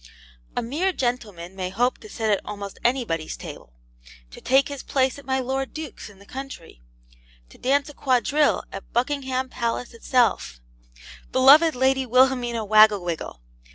A 0.57 0.63
mere 0.63 0.93
gentleman 0.93 1.55
may 1.55 1.69
hope 1.69 1.99
to 1.99 2.09
sit 2.09 2.31
at 2.31 2.43
almost 2.43 2.79
anybody's 2.83 3.37
table 3.37 3.71
to 4.31 4.41
take 4.41 4.67
his 4.67 4.81
place 4.81 5.19
at 5.19 5.27
my 5.27 5.37
lord 5.39 5.75
duke's 5.75 6.09
in 6.09 6.17
the 6.17 6.25
country 6.25 6.81
to 7.49 7.59
dance 7.59 7.87
a 7.87 7.93
quadrille 7.93 8.63
at 8.71 8.91
Buckingham 8.93 9.47
Palace 9.47 9.93
itself 9.93 10.59
(beloved 11.31 11.75
Lady 11.75 12.07
Wilhelmina 12.07 12.65
Wagglewiggle! 12.65 13.41